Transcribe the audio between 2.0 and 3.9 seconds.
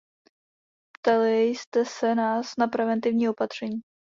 nás na preventivní opatření.